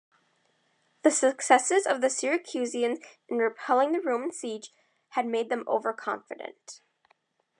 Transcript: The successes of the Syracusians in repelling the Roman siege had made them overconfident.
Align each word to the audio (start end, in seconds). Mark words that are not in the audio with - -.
The 1.03 1.11
successes 1.11 1.85
of 1.85 2.01
the 2.01 2.09
Syracusians 2.09 2.97
in 3.27 3.37
repelling 3.37 3.91
the 3.91 4.01
Roman 4.01 4.31
siege 4.31 4.73
had 5.09 5.27
made 5.27 5.49
them 5.49 5.63
overconfident. 5.67 6.81